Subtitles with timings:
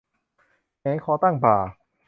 [0.79, 1.57] แหงนคอตั้งบ่า